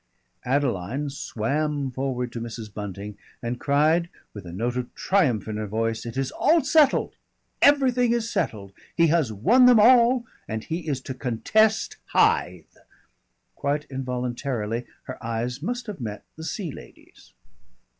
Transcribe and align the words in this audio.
Adeline 0.45 1.11
swam 1.11 1.91
forward 1.91 2.31
to 2.31 2.41
Mrs. 2.41 2.73
Bunting 2.73 3.19
and 3.43 3.59
cried 3.59 4.09
with 4.33 4.47
a 4.47 4.51
note 4.51 4.75
of 4.75 4.91
triumph 4.95 5.47
in 5.47 5.57
her 5.57 5.67
voice: 5.67 6.07
"It 6.07 6.17
is 6.17 6.31
all 6.31 6.63
settled. 6.63 7.13
Everything 7.61 8.11
is 8.11 8.27
settled. 8.27 8.73
He 8.97 9.09
has 9.13 9.31
won 9.31 9.67
them 9.67 9.79
all 9.79 10.25
and 10.47 10.63
he 10.63 10.87
is 10.87 11.01
to 11.01 11.13
contest 11.13 11.97
Hythe." 12.13 12.77
Quite 13.53 13.85
involuntarily 13.91 14.87
her 15.03 15.23
eyes 15.23 15.61
must 15.61 15.85
have 15.85 16.01
met 16.01 16.25
the 16.35 16.45
Sea 16.45 16.71
Lady's. 16.71 17.33